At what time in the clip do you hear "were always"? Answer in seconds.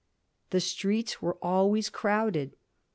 1.21-1.91